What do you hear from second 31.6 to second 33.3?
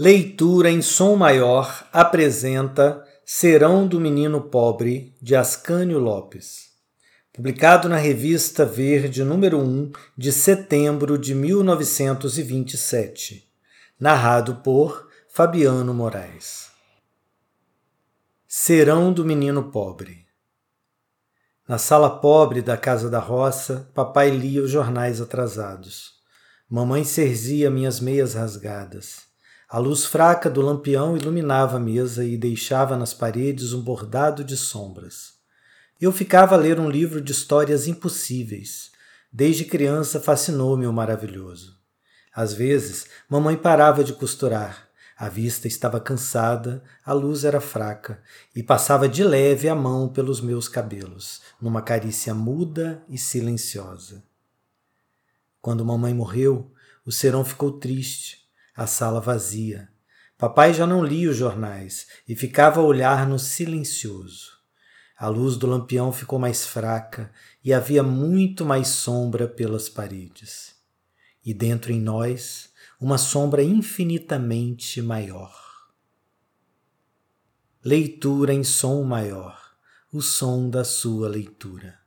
a mesa e deixava nas